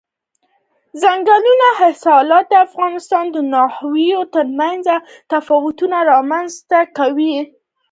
[1.01, 1.45] دځنګل
[1.79, 4.85] حاصلات د افغانستان د ناحیو ترمنځ
[5.31, 7.35] تفاوتونه رامنځ ته کوي.